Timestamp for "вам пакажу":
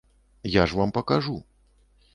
0.81-1.39